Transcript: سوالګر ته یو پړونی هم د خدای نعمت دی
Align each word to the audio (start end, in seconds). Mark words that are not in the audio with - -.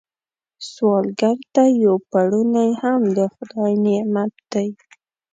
سوالګر 0.71 1.37
ته 1.53 1.63
یو 1.83 1.95
پړونی 2.09 2.69
هم 2.81 3.01
د 3.17 3.19
خدای 3.33 3.73
نعمت 3.85 4.33
دی 4.51 4.69